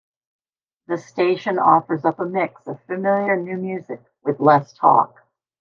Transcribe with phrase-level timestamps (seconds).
[0.87, 5.23] The station offers up a mix of familiar new music with less talk.